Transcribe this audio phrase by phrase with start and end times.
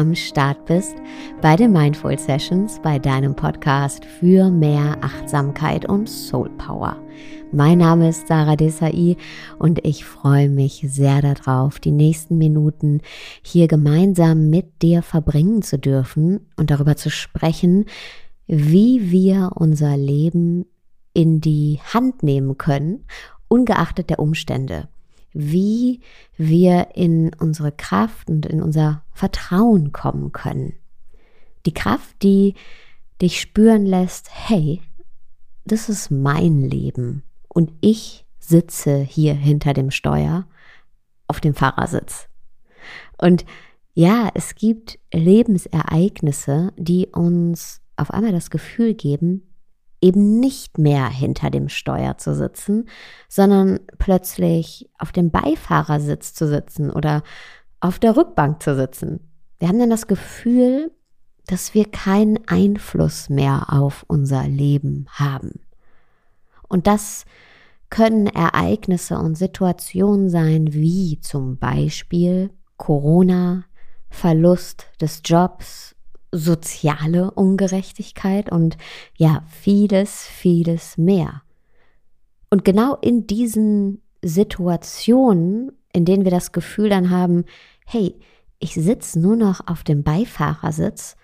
[0.00, 0.94] am Start bist
[1.42, 6.96] bei den Mindful Sessions, bei deinem Podcast für mehr Achtsamkeit und Soul Power.
[7.52, 9.18] Mein Name ist Sarah Desai
[9.58, 13.02] und ich freue mich sehr darauf, die nächsten Minuten
[13.42, 17.84] hier gemeinsam mit dir verbringen zu dürfen und darüber zu sprechen,
[18.46, 20.64] wie wir unser Leben
[21.12, 23.04] in die Hand nehmen können,
[23.48, 24.88] ungeachtet der Umstände
[25.32, 26.00] wie
[26.36, 30.74] wir in unsere Kraft und in unser Vertrauen kommen können.
[31.66, 32.54] Die Kraft, die
[33.20, 34.80] dich spüren lässt, hey,
[35.64, 40.46] das ist mein Leben und ich sitze hier hinter dem Steuer
[41.28, 42.28] auf dem Fahrersitz.
[43.18, 43.44] Und
[43.94, 49.49] ja, es gibt Lebensereignisse, die uns auf einmal das Gefühl geben,
[50.00, 52.88] eben nicht mehr hinter dem Steuer zu sitzen,
[53.28, 57.22] sondern plötzlich auf dem Beifahrersitz zu sitzen oder
[57.80, 59.20] auf der Rückbank zu sitzen.
[59.58, 60.90] Wir haben dann das Gefühl,
[61.46, 65.60] dass wir keinen Einfluss mehr auf unser Leben haben.
[66.68, 67.24] Und das
[67.90, 73.64] können Ereignisse und Situationen sein, wie zum Beispiel Corona,
[74.08, 75.96] Verlust des Jobs,
[76.32, 78.76] soziale Ungerechtigkeit und
[79.16, 81.42] ja, vieles, vieles mehr.
[82.50, 87.44] Und genau in diesen Situationen, in denen wir das Gefühl dann haben,
[87.86, 88.18] hey,
[88.58, 91.16] ich sitze nur noch auf dem Beifahrersitz,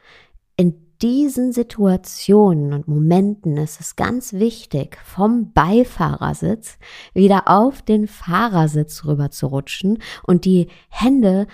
[0.56, 6.78] in diesen Situationen und Momenten ist es ganz wichtig, vom Beifahrersitz
[7.12, 11.46] wieder auf den Fahrersitz rüber zu rutschen und die Hände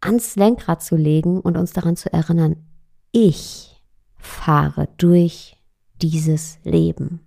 [0.00, 2.56] ans Lenkrad zu legen und uns daran zu erinnern,
[3.16, 3.82] ich
[4.18, 5.56] fahre durch
[6.02, 7.20] dieses Leben.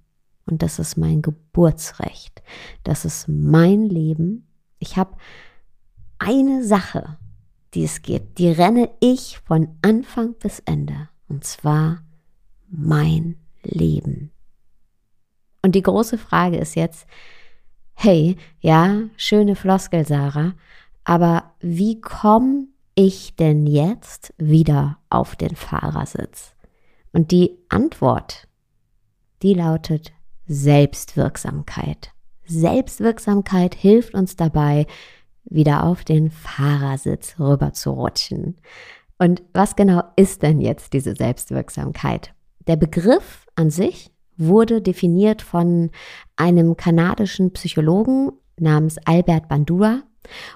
[0.46, 2.44] Und das ist mein Geburtsrecht.
[2.84, 4.48] Das ist mein Leben.
[4.78, 5.18] Ich habe
[6.20, 7.18] eine Sache,
[7.74, 11.10] die es gibt, die renne ich von Anfang bis Ende.
[11.28, 12.04] Und zwar
[12.68, 14.32] mein Leben.
[15.64, 17.08] Und die große Frage ist jetzt,
[17.96, 20.54] hey, ja, schöne Floskel, Sarah,
[21.04, 22.68] aber wie komme
[23.00, 26.54] ich denn jetzt wieder auf den Fahrersitz?
[27.14, 28.50] Und die Antwort,
[29.42, 30.12] die lautet
[30.48, 32.12] Selbstwirksamkeit.
[32.46, 34.86] Selbstwirksamkeit hilft uns dabei,
[35.46, 38.58] wieder auf den Fahrersitz rüber zu rutschen.
[39.18, 42.34] Und was genau ist denn jetzt diese Selbstwirksamkeit?
[42.68, 45.90] Der Begriff an sich wurde definiert von
[46.36, 50.04] einem kanadischen Psychologen namens Albert Bandura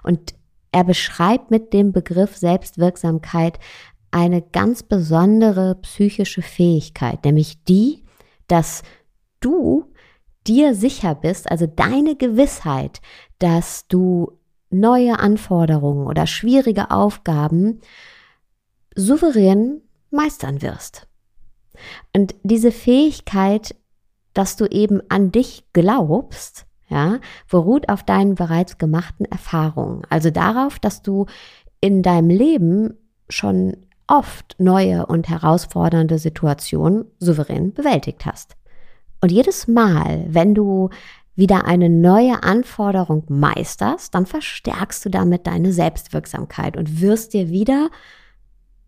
[0.04, 0.36] und
[0.74, 3.60] er beschreibt mit dem Begriff Selbstwirksamkeit
[4.12, 8.04] eine ganz besondere psychische Fähigkeit, nämlich die,
[8.48, 8.84] dass
[9.40, 9.92] du
[10.46, 13.02] dir sicher bist, also deine Gewissheit,
[13.40, 14.40] dass du
[14.70, 17.80] neue Anforderungen oder schwierige Aufgaben
[18.96, 21.08] souverän meistern wirst.
[22.16, 23.76] Und diese Fähigkeit,
[24.34, 30.04] dass du eben an dich glaubst, ja, beruht auf deinen bereits gemachten Erfahrungen.
[30.10, 31.26] Also darauf, dass du
[31.82, 32.94] in deinem Leben
[33.30, 33.76] schon
[34.08, 38.56] oft neue und herausfordernde Situationen souverän bewältigt hast.
[39.22, 40.90] Und jedes Mal, wenn du
[41.36, 47.90] wieder eine neue Anforderung meisterst, dann verstärkst du damit deine Selbstwirksamkeit und wirst dir wieder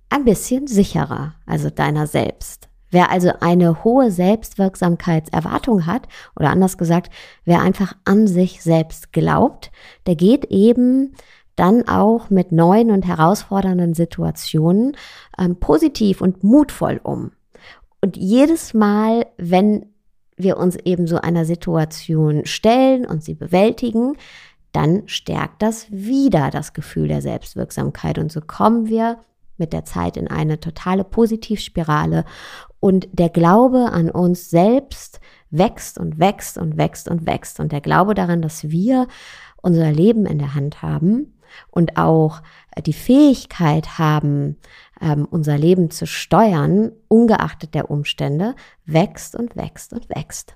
[0.09, 2.69] ein bisschen sicherer, also deiner selbst.
[2.95, 6.07] Wer also eine hohe Selbstwirksamkeitserwartung hat,
[6.39, 7.11] oder anders gesagt,
[7.43, 9.69] wer einfach an sich selbst glaubt,
[10.07, 11.13] der geht eben
[11.57, 14.95] dann auch mit neuen und herausfordernden Situationen
[15.37, 17.33] ähm, positiv und mutvoll um.
[17.99, 19.87] Und jedes Mal, wenn
[20.37, 24.15] wir uns eben so einer Situation stellen und sie bewältigen,
[24.71, 28.19] dann stärkt das wieder das Gefühl der Selbstwirksamkeit.
[28.19, 29.17] Und so kommen wir
[29.57, 32.25] mit der Zeit in eine totale Positivspirale
[32.79, 35.19] und der Glaube an uns selbst
[35.49, 37.59] wächst und wächst und wächst und wächst.
[37.59, 39.07] Und der Glaube daran, dass wir
[39.61, 41.39] unser Leben in der Hand haben
[41.71, 42.41] und auch
[42.85, 44.57] die Fähigkeit haben,
[45.01, 48.55] ähm, unser Leben zu steuern, ungeachtet der Umstände,
[48.85, 50.55] wächst und wächst und wächst.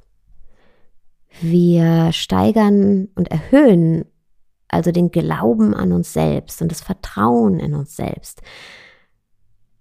[1.41, 4.05] Wir steigern und erhöhen
[4.67, 8.41] also den Glauben an uns selbst und das Vertrauen in uns selbst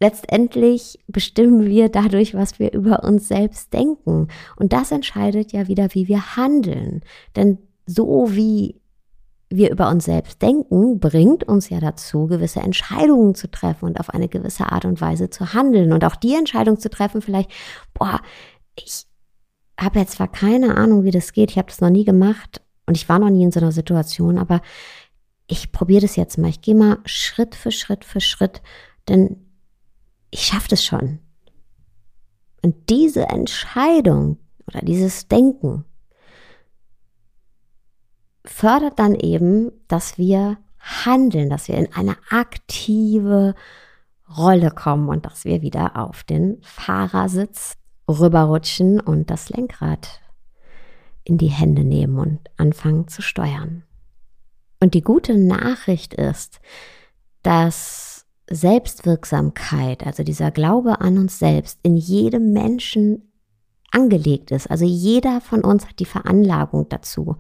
[0.01, 4.29] letztendlich bestimmen wir dadurch, was wir über uns selbst denken.
[4.57, 7.03] Und das entscheidet ja wieder, wie wir handeln.
[7.37, 8.81] Denn so wie
[9.51, 14.11] wir über uns selbst denken, bringt uns ja dazu, gewisse Entscheidungen zu treffen und auf
[14.11, 15.93] eine gewisse Art und Weise zu handeln.
[15.93, 17.51] Und auch die Entscheidung zu treffen, vielleicht,
[17.95, 18.21] boah,
[18.75, 19.07] ich
[19.81, 22.97] habe jetzt zwar keine Ahnung, wie das geht, ich habe das noch nie gemacht und
[22.97, 24.61] ich war noch nie in so einer Situation, aber
[25.47, 26.51] ich probiere das jetzt mal.
[26.51, 28.61] Ich gehe mal Schritt für Schritt für Schritt,
[29.09, 29.48] denn
[30.31, 31.21] ich schaffe das schon.
[32.63, 35.85] Und diese Entscheidung oder dieses Denken
[38.45, 43.55] fördert dann eben, dass wir handeln, dass wir in eine aktive
[44.37, 47.77] Rolle kommen und dass wir wieder auf den Fahrersitz
[48.09, 50.21] rüberrutschen und das Lenkrad
[51.25, 53.85] in die Hände nehmen und anfangen zu steuern.
[54.81, 56.61] Und die gute Nachricht ist,
[57.43, 58.18] dass
[58.51, 63.33] Selbstwirksamkeit, also dieser Glaube an uns selbst, in jedem Menschen
[63.91, 64.71] angelegt ist.
[64.71, 67.37] Also jeder von uns hat die Veranlagung dazu.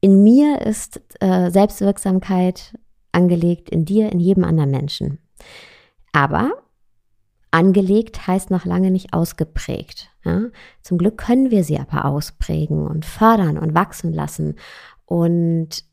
[0.00, 2.74] In mir ist äh, Selbstwirksamkeit
[3.12, 5.18] angelegt, in dir, in jedem anderen Menschen.
[6.12, 6.52] Aber
[7.50, 10.10] angelegt heißt noch lange nicht ausgeprägt.
[10.24, 10.42] Ja?
[10.82, 14.56] Zum Glück können wir sie aber ausprägen und fördern und wachsen lassen.
[15.06, 15.84] Und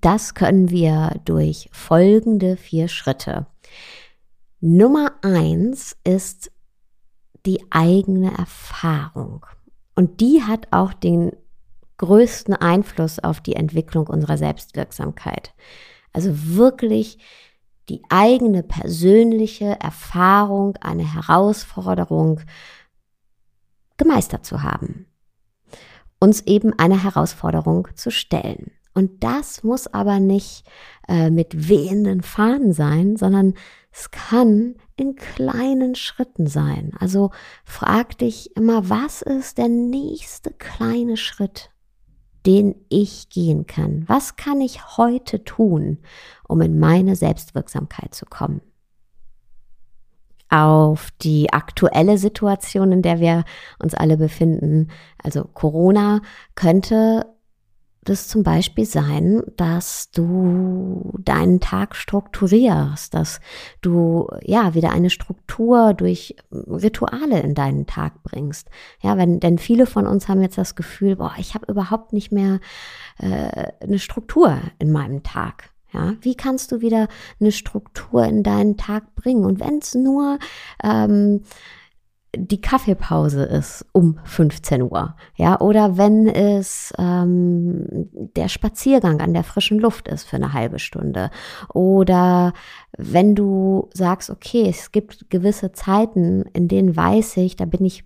[0.00, 3.46] das können wir durch folgende vier Schritte.
[4.60, 6.50] Nummer eins ist
[7.46, 9.46] die eigene Erfahrung.
[9.94, 11.32] Und die hat auch den
[11.96, 15.54] größten Einfluss auf die Entwicklung unserer Selbstwirksamkeit.
[16.12, 17.18] Also wirklich
[17.88, 22.40] die eigene persönliche Erfahrung, eine Herausforderung
[23.96, 25.06] gemeistert zu haben.
[26.20, 28.72] Uns eben eine Herausforderung zu stellen.
[28.98, 30.64] Und das muss aber nicht
[31.06, 33.54] äh, mit wehenden Fahnen sein, sondern
[33.92, 36.90] es kann in kleinen Schritten sein.
[36.98, 37.30] Also
[37.64, 41.70] frag dich immer, was ist der nächste kleine Schritt,
[42.44, 44.02] den ich gehen kann?
[44.08, 45.98] Was kann ich heute tun,
[46.48, 48.62] um in meine Selbstwirksamkeit zu kommen?
[50.48, 53.44] Auf die aktuelle Situation, in der wir
[53.78, 54.90] uns alle befinden,
[55.22, 56.20] also Corona,
[56.56, 57.37] könnte
[58.08, 63.40] das zum Beispiel sein, dass du deinen Tag strukturierst, dass
[63.80, 68.68] du ja wieder eine Struktur durch Rituale in deinen Tag bringst.
[69.00, 72.32] Ja, wenn, denn viele von uns haben jetzt das Gefühl, boah, ich habe überhaupt nicht
[72.32, 72.60] mehr
[73.18, 75.70] äh, eine Struktur in meinem Tag.
[75.92, 77.08] Ja, wie kannst du wieder
[77.40, 79.44] eine Struktur in deinen Tag bringen?
[79.44, 80.38] Und wenn es nur
[80.84, 81.42] ähm,
[82.36, 89.44] die Kaffeepause ist um 15 Uhr, ja, oder wenn es ähm, der Spaziergang an der
[89.44, 91.30] frischen Luft ist für eine halbe Stunde,
[91.72, 92.52] oder
[92.96, 98.04] wenn du sagst, okay, es gibt gewisse Zeiten, in denen weiß ich, da bin ich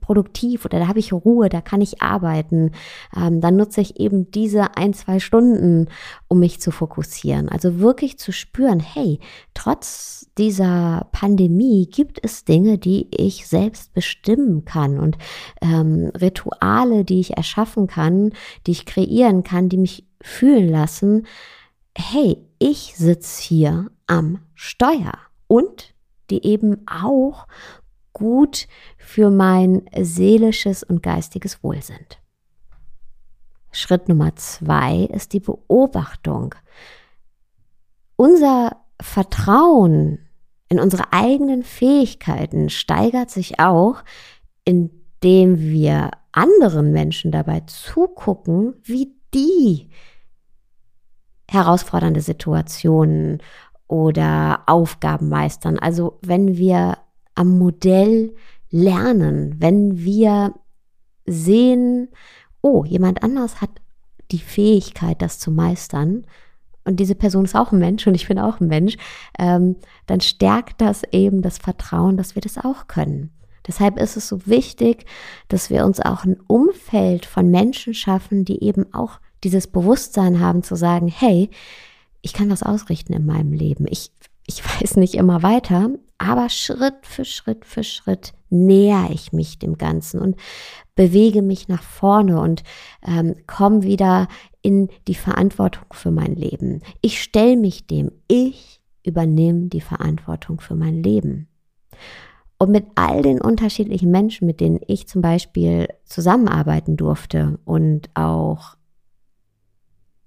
[0.00, 2.72] produktiv oder da habe ich Ruhe, da kann ich arbeiten,
[3.16, 5.88] ähm, dann nutze ich eben diese ein, zwei Stunden,
[6.28, 7.48] um mich zu fokussieren.
[7.48, 9.20] Also wirklich zu spüren, hey,
[9.54, 15.18] trotz dieser Pandemie gibt es Dinge, die ich selbst bestimmen kann und
[15.60, 18.32] ähm, Rituale, die ich erschaffen kann,
[18.66, 21.26] die ich kreieren kann, die mich fühlen lassen,
[21.96, 25.12] hey, ich sitze hier am Steuer
[25.46, 25.94] und
[26.30, 27.46] die eben auch
[28.12, 32.20] gut für mein seelisches und geistiges Wohl sind.
[33.72, 36.54] Schritt Nummer zwei ist die Beobachtung.
[38.16, 40.18] Unser Vertrauen
[40.68, 44.04] in unsere eigenen Fähigkeiten steigert sich auch,
[44.64, 49.90] indem wir anderen Menschen dabei zugucken, wie die
[51.50, 53.42] herausfordernde Situationen
[53.86, 55.78] oder Aufgaben meistern.
[55.78, 56.96] Also wenn wir
[57.34, 58.34] am Modell
[58.70, 60.54] lernen, wenn wir
[61.26, 62.08] sehen,
[62.62, 63.70] oh, jemand anders hat
[64.30, 66.24] die Fähigkeit, das zu meistern,
[66.84, 68.96] und diese Person ist auch ein Mensch und ich bin auch ein Mensch,
[69.38, 73.30] ähm, dann stärkt das eben das Vertrauen, dass wir das auch können.
[73.66, 75.06] Deshalb ist es so wichtig,
[75.48, 80.64] dass wir uns auch ein Umfeld von Menschen schaffen, die eben auch dieses Bewusstsein haben
[80.64, 81.50] zu sagen, hey,
[82.20, 83.86] ich kann was ausrichten in meinem Leben.
[83.88, 84.10] Ich,
[84.46, 85.90] ich weiß nicht immer weiter,
[86.22, 90.36] aber Schritt für Schritt für Schritt näher ich mich dem Ganzen und
[90.94, 92.62] bewege mich nach vorne und
[93.02, 94.28] ähm, komme wieder
[94.60, 96.80] in die Verantwortung für mein Leben.
[97.00, 98.12] Ich stelle mich dem.
[98.28, 101.48] Ich übernehme die Verantwortung für mein Leben.
[102.56, 108.76] Und mit all den unterschiedlichen Menschen, mit denen ich zum Beispiel zusammenarbeiten durfte und auch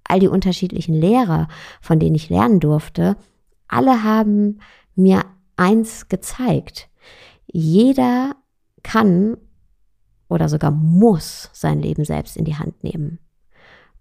[0.04, 1.48] all die unterschiedlichen Lehrer,
[1.80, 3.16] von denen ich lernen durfte,
[3.70, 4.60] alle haben
[4.96, 5.24] mir
[5.58, 6.90] eins gezeigt.
[7.48, 8.36] Jeder
[8.84, 9.38] kann
[10.30, 13.20] oder sogar muss sein Leben selbst in die Hand nehmen.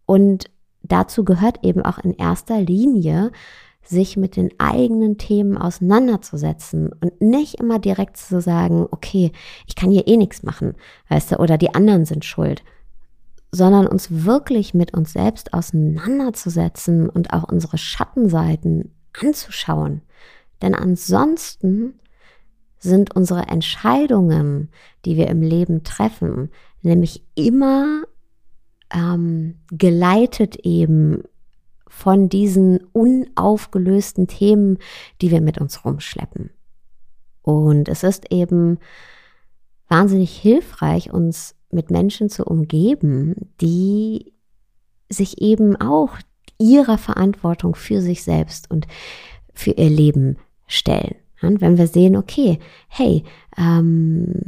[0.06, 0.50] Und
[0.82, 3.30] dazu gehört eben auch in erster Linie,
[3.82, 9.32] sich mit den eigenen Themen auseinanderzusetzen und nicht immer direkt zu sagen, okay,
[9.66, 10.75] ich kann hier eh nichts machen,
[11.08, 12.62] weißt du, oder die anderen sind schuld,
[13.52, 20.02] sondern uns wirklich mit uns selbst auseinanderzusetzen und auch unsere Schattenseiten anzuschauen.
[20.62, 22.00] Denn ansonsten
[22.78, 24.70] sind unsere Entscheidungen,
[25.04, 26.50] die wir im Leben treffen,
[26.82, 28.04] nämlich immer
[28.90, 31.23] ähm, geleitet eben
[31.88, 34.78] von diesen unaufgelösten Themen,
[35.23, 36.50] die wir mit uns rumschleppen.
[37.42, 38.78] Und es ist eben
[39.88, 44.32] wahnsinnig hilfreich, uns mit Menschen zu umgeben, die
[45.08, 46.18] sich eben auch
[46.58, 48.87] ihrer Verantwortung für sich selbst und
[49.54, 51.16] für ihr Leben stellen.
[51.42, 52.58] Und wenn wir sehen, okay,
[52.88, 53.25] hey,
[53.56, 54.40] ähm,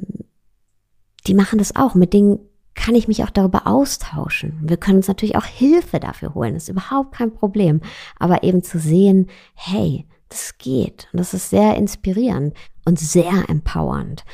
[1.26, 2.38] die machen das auch, mit denen
[2.74, 4.58] kann ich mich auch darüber austauschen.
[4.62, 7.80] Wir können uns natürlich auch Hilfe dafür holen, das ist überhaupt kein Problem.
[8.18, 11.08] Aber eben zu sehen, hey, das geht.
[11.12, 14.24] Und das ist sehr inspirierend und sehr empowernd.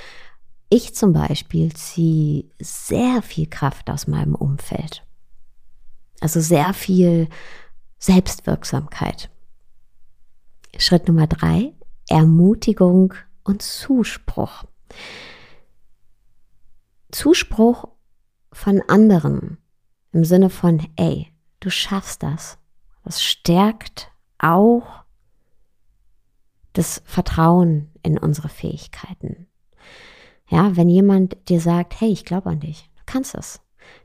[0.69, 5.05] Ich zum Beispiel ziehe sehr viel Kraft aus meinem Umfeld.
[6.21, 7.29] Also sehr viel
[7.99, 9.31] Selbstwirksamkeit.
[10.79, 11.75] Schritt Nummer drei,
[12.09, 13.15] Ermutigung
[13.45, 14.65] und Zuspruch.
[17.11, 17.89] Zuspruch
[18.53, 19.59] von anderen
[20.13, 22.59] im Sinne von, ey, du schaffst das.
[23.05, 25.05] Das stärkt auch
[26.73, 29.47] das Vertrauen in unsere Fähigkeiten.
[30.49, 33.61] Ja, wenn jemand dir sagt, hey, ich glaube an dich, du kannst es,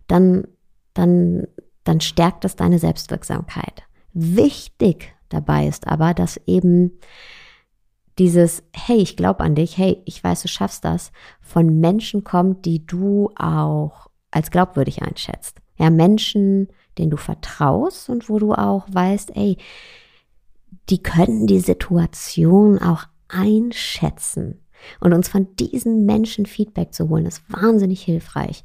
[0.08, 0.48] dann,
[0.94, 1.48] dann,
[1.84, 3.84] dann stärkt das deine Selbstwirksamkeit.
[4.14, 7.00] Wichtig dabei ist aber, dass eben
[8.18, 12.66] dieses, hey, ich glaube an dich, hey, ich weiß, du schaffst das, von Menschen kommt,
[12.66, 15.60] die du auch als glaubwürdig einschätzt.
[15.78, 19.58] Ja, Menschen, denen du vertraust und wo du auch weißt, ey,
[20.90, 24.64] die können die Situation auch einschätzen.
[25.00, 28.64] Und uns von diesen Menschen Feedback zu holen, ist wahnsinnig hilfreich.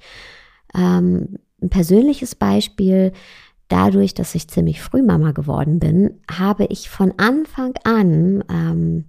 [0.74, 3.12] Ähm, ein persönliches Beispiel,
[3.72, 9.04] dadurch, dass ich ziemlich früh Mama geworden bin, habe ich von Anfang an ähm,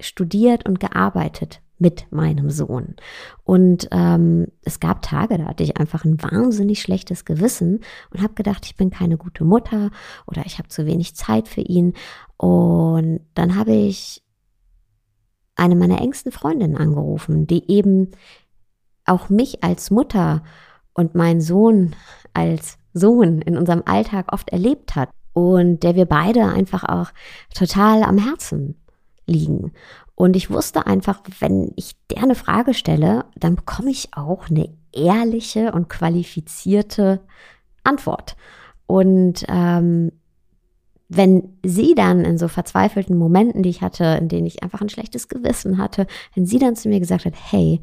[0.00, 2.96] studiert und gearbeitet mit meinem Sohn.
[3.44, 7.80] Und ähm, es gab Tage, da hatte ich einfach ein wahnsinnig schlechtes Gewissen
[8.10, 9.90] und habe gedacht, ich bin keine gute Mutter
[10.26, 11.92] oder ich habe zu wenig Zeit für ihn.
[12.38, 14.22] Und dann habe ich
[15.56, 18.12] eine meiner engsten Freundinnen angerufen, die eben
[19.04, 20.42] auch mich als Mutter
[20.94, 21.94] und meinen Sohn
[22.32, 27.10] als Sohn in unserem Alltag oft erlebt hat und der wir beide einfach auch
[27.54, 28.76] total am Herzen
[29.26, 29.72] liegen.
[30.14, 34.70] Und ich wusste einfach, wenn ich der eine Frage stelle, dann bekomme ich auch eine
[34.92, 37.20] ehrliche und qualifizierte
[37.84, 38.36] Antwort.
[38.86, 40.12] Und ähm,
[41.08, 44.88] wenn sie dann in so verzweifelten Momenten, die ich hatte, in denen ich einfach ein
[44.88, 47.80] schlechtes Gewissen hatte, wenn sie dann zu mir gesagt hat, hey,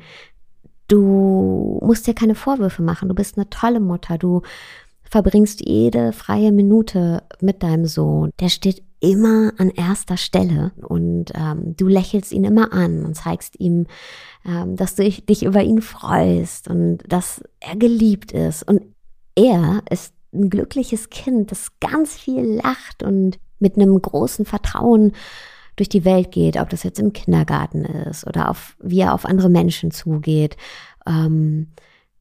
[0.87, 4.41] du musst dir keine Vorwürfe machen, du bist eine tolle Mutter, du
[5.09, 8.31] verbringst jede freie Minute mit deinem Sohn.
[8.39, 13.59] Der steht immer an erster Stelle und ähm, du lächelst ihn immer an und zeigst
[13.59, 13.85] ihm,
[14.45, 18.63] ähm, dass du dich über ihn freust und dass er geliebt ist.
[18.63, 18.81] Und
[19.35, 25.11] er ist ein glückliches Kind, das ganz viel lacht und mit einem großen Vertrauen
[25.75, 29.25] durch die Welt geht, ob das jetzt im Kindergarten ist oder auf, wie er auf
[29.25, 30.55] andere Menschen zugeht,
[31.05, 31.71] ähm,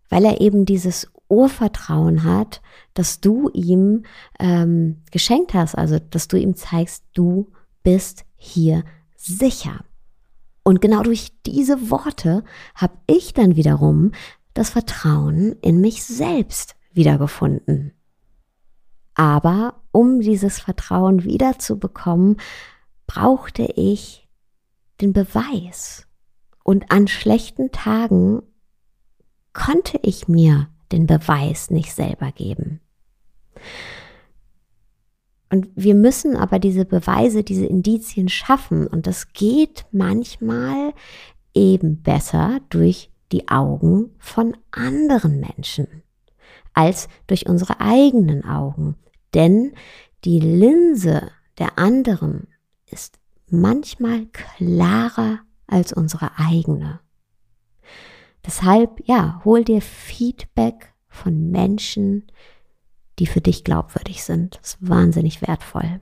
[0.08, 2.60] weil er eben dieses Urvertrauen hat,
[2.92, 4.04] dass du ihm
[4.38, 7.50] ähm, geschenkt hast, also dass du ihm zeigst, du
[7.82, 8.84] bist hier
[9.16, 9.84] sicher.
[10.62, 14.12] Und genau durch diese Worte habe ich dann wiederum
[14.52, 17.94] das Vertrauen in mich selbst wiedergefunden.
[19.14, 22.36] Aber um dieses Vertrauen wiederzubekommen,
[23.06, 24.28] brauchte ich
[25.00, 26.06] den Beweis.
[26.62, 28.42] Und an schlechten Tagen
[29.52, 32.80] konnte ich mir den Beweis nicht selber geben.
[35.50, 38.86] Und wir müssen aber diese Beweise, diese Indizien schaffen.
[38.86, 40.94] Und das geht manchmal
[41.52, 46.02] eben besser durch die Augen von anderen Menschen
[46.74, 48.96] als durch unsere eigenen Augen.
[49.34, 49.72] Denn
[50.24, 52.48] die Linse der anderen
[52.90, 53.18] ist
[53.50, 57.00] manchmal klarer als unsere eigene.
[58.44, 62.26] Deshalb, ja, hol dir Feedback von Menschen,
[63.18, 64.58] die für dich glaubwürdig sind.
[64.60, 66.00] Das ist wahnsinnig wertvoll.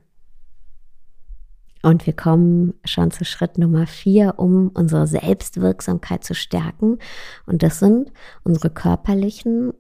[1.83, 6.99] Und wir kommen schon zu Schritt Nummer vier, um unsere Selbstwirksamkeit zu stärken.
[7.47, 9.73] Und das sind unsere körperlichen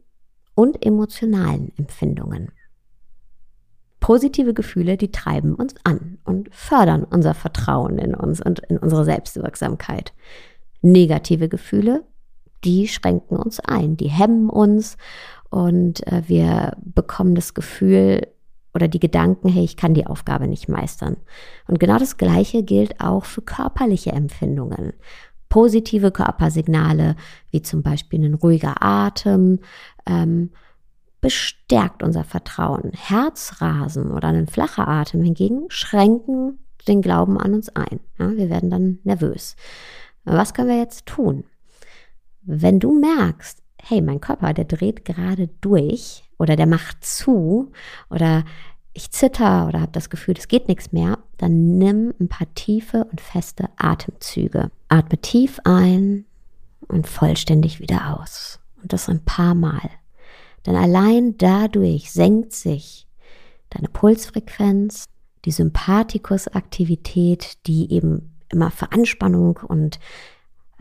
[0.55, 2.52] und emotionalen Empfindungen.
[4.00, 9.05] Positive Gefühle, die treiben uns an und fördern unser Vertrauen in uns und in unsere
[9.05, 10.14] Selbstwirksamkeit.
[10.81, 12.05] Negative Gefühle,
[12.64, 14.97] die schränken uns ein, die hemmen uns
[15.50, 18.26] und äh, wir bekommen das Gefühl
[18.73, 21.17] oder die Gedanken, hey, ich kann die Aufgabe nicht meistern.
[21.67, 24.93] Und genau das Gleiche gilt auch für körperliche Empfindungen.
[25.49, 27.17] Positive Körpersignale,
[27.50, 29.59] wie zum Beispiel ein ruhiger Atem,
[30.07, 30.50] ähm,
[31.21, 32.93] bestärkt unser Vertrauen.
[32.95, 38.00] Herzrasen oder ein flacher Atem hingegen schränken den Glauben an uns ein.
[38.19, 39.57] Ja, wir werden dann nervös.
[40.25, 41.45] Was können wir jetzt tun?
[42.52, 47.71] Wenn du merkst, hey, mein Körper, der dreht gerade durch oder der macht zu
[48.11, 48.45] oder
[48.92, 53.04] ich zitter oder habe das Gefühl, es geht nichts mehr, dann nimm ein paar tiefe
[53.04, 54.73] und feste Atemzüge.
[54.88, 56.25] Atme tief ein
[56.88, 58.59] und vollständig wieder aus.
[58.83, 59.88] Und das ein paar Mal.
[60.66, 63.07] Denn allein dadurch senkt sich
[63.71, 65.04] deine Pulsfrequenz,
[65.45, 69.99] die Sympathikusaktivität, die eben immer für Anspannung und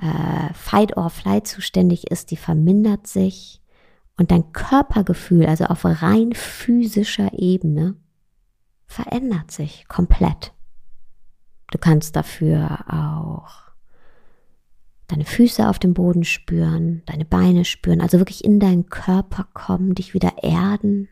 [0.01, 3.61] äh, Fight or Flight zuständig ist, die vermindert sich
[4.17, 7.95] und dein Körpergefühl, also auf rein physischer Ebene,
[8.85, 10.53] verändert sich komplett.
[11.71, 13.69] Du kannst dafür auch
[15.07, 19.95] deine Füße auf dem Boden spüren, deine Beine spüren, also wirklich in deinen Körper kommen,
[19.95, 21.07] dich wieder erden,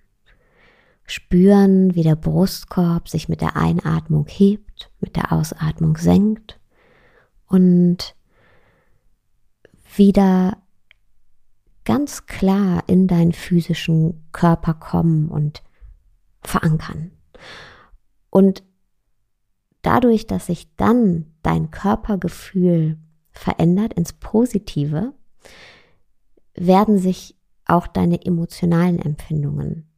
[1.06, 6.60] spüren, wie der Brustkorb sich mit der Einatmung hebt, mit der Ausatmung senkt
[7.48, 8.17] und
[9.98, 10.58] wieder
[11.86, 15.64] ganz klar in deinen physischen Körper kommen und
[16.42, 17.12] verankern.
[18.30, 18.64] Und
[19.82, 22.98] dadurch, dass sich dann dein Körpergefühl
[23.32, 25.14] verändert ins Positive,
[26.56, 29.90] werden sich auch deine emotionalen Empfindungen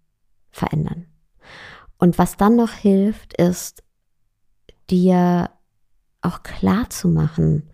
[0.51, 1.05] verändern.
[1.97, 3.83] Und was dann noch hilft, ist
[4.89, 5.49] dir
[6.21, 7.69] auch klar zu machen,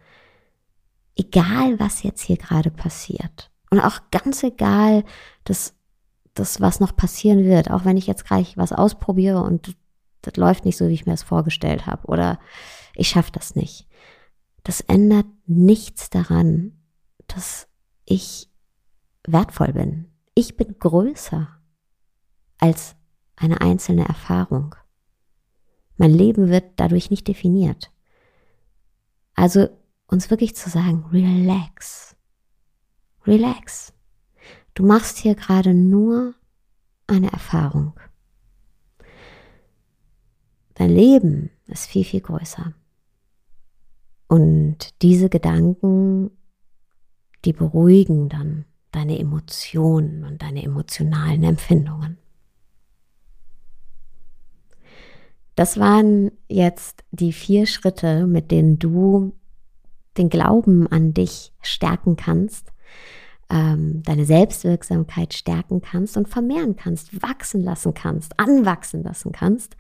[1.16, 5.04] egal was jetzt hier gerade passiert und auch ganz egal,
[5.44, 5.74] dass
[6.34, 9.76] das, was noch passieren wird, auch wenn ich jetzt gleich was ausprobiere und
[10.22, 12.40] das läuft nicht so, wie ich mir das vorgestellt habe oder
[12.96, 13.88] ich schaffe das nicht
[14.66, 16.74] das ändert nichts daran,
[17.28, 17.68] dass
[18.04, 18.50] ich
[19.26, 20.12] wertvoll bin.
[20.34, 21.48] Ich bin größer
[22.58, 22.96] als
[23.36, 24.76] eine einzelne Erfahrung.
[25.98, 27.92] Mein Leben wird dadurch nicht definiert.
[29.36, 29.70] Also
[30.08, 32.16] uns wirklich zu sagen, relax,
[33.26, 33.94] relax.
[34.74, 36.36] Du machst hier gerade nur
[37.08, 37.94] eine Erfahrung.
[40.76, 42.74] Dein Leben ist viel, viel größer.
[44.28, 46.32] Und diese Gedanken,
[47.46, 52.18] die beruhigen dann deine Emotionen und deine emotionalen Empfindungen.
[55.56, 59.34] Das waren jetzt die vier Schritte, mit denen du
[60.18, 62.72] den Glauben an dich stärken kannst,
[63.50, 69.76] ähm, deine Selbstwirksamkeit stärken kannst und vermehren kannst, wachsen lassen kannst, anwachsen lassen kannst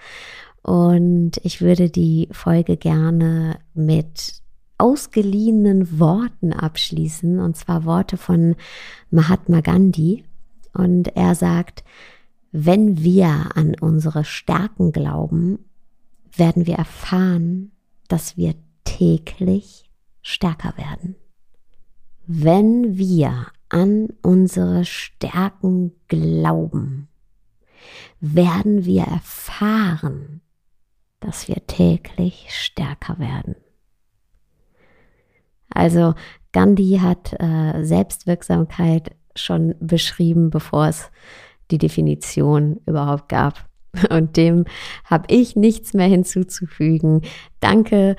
[0.66, 4.42] und ich würde die Folge gerne mit
[4.80, 8.56] ausgeliehenen Worten abschließen, und zwar Worte von
[9.12, 10.24] Mahatma Gandhi.
[10.74, 11.84] Und er sagt,
[12.52, 15.60] wenn wir an unsere Stärken glauben,
[16.36, 17.72] werden wir erfahren,
[18.08, 19.85] dass wir täglich
[20.26, 21.16] stärker werden.
[22.26, 27.08] Wenn wir an unsere Stärken glauben,
[28.20, 30.42] werden wir erfahren,
[31.20, 33.56] dass wir täglich stärker werden.
[35.70, 36.16] Also
[36.54, 41.12] Gandhi hat äh, Selbstwirksamkeit schon beschrieben, bevor es
[41.70, 43.70] die Definition überhaupt gab.
[44.10, 44.66] Und dem
[45.04, 47.22] habe ich nichts mehr hinzuzufügen.
[47.60, 48.16] Danke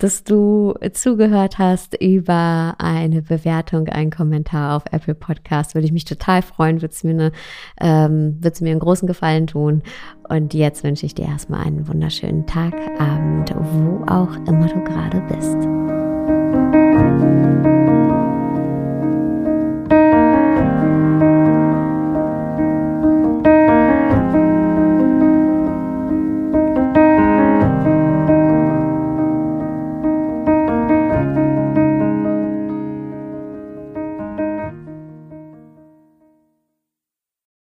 [0.00, 5.74] dass du zugehört hast über eine Bewertung, einen Kommentar auf Apple Podcast.
[5.74, 7.32] Würde ich mich total freuen, würde es mir, eine,
[7.80, 9.82] ähm, mir einen großen Gefallen tun.
[10.28, 15.20] Und jetzt wünsche ich dir erstmal einen wunderschönen Tag, Abend, wo auch immer du gerade
[15.28, 15.56] bist.